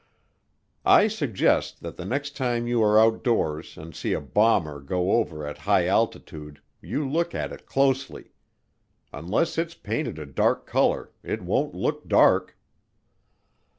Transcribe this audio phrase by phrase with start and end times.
[0.83, 5.45] I suggest that the next time you are outdoors and see a bomber go over
[5.45, 8.31] at high altitude you look at it closely.
[9.13, 12.57] Unless it's painted a dark color it won't look dark.